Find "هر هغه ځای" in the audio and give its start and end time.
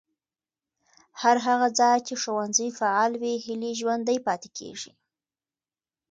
1.21-1.97